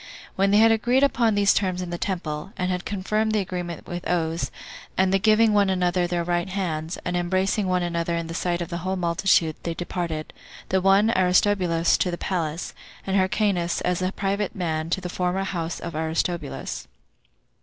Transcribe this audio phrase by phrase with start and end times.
[0.35, 3.85] When they had agreed upon these terms in the temple, and had confirmed the agreement
[3.85, 4.49] with oaths,
[4.97, 8.63] and the giving one another their right hands, and embracing one another in the sight
[8.63, 10.33] of the whole multitude, they departed;
[10.69, 12.73] the one, Aristobulus, to the palace;
[13.05, 16.87] and Hyrcanus, as a private man, to the former house of Aristobulus.